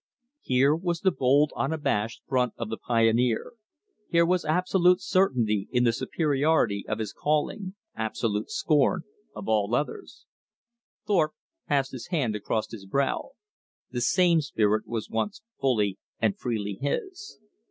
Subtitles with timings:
[0.41, 3.53] Here was the bold unabashed front of the pioneer,
[4.09, 9.03] here was absolute certainty in the superiority of his calling, absolute scorn
[9.35, 10.25] of all others.
[11.05, 11.35] Thorpe
[11.67, 13.33] passed his hand across his brow.
[13.91, 17.37] The same spirit was once fully and freely his.